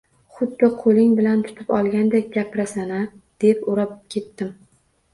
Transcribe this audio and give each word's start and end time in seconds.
Xuddi 0.37 0.69
qoʻling 0.79 1.11
bilan 1.19 1.43
tutib 1.49 1.69
olgandek 1.81 2.33
gapirasan 2.39 2.97
a, 3.03 3.05
deb 3.47 3.73
ura 3.75 3.91
ketdim 4.17 4.57